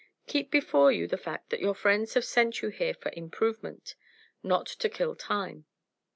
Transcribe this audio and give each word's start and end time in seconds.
"Keep 0.25 0.49
before 0.49 0.91
you 0.91 1.07
the 1.07 1.15
fact 1.15 1.51
that 1.51 1.59
your 1.59 1.75
friends 1.75 2.15
have 2.15 2.25
sent 2.25 2.63
you 2.63 2.69
here 2.69 2.95
for 2.95 3.11
improvement 3.15 3.93
not 4.41 4.65
to 4.65 4.89
kill 4.89 5.15
time. 5.15 5.65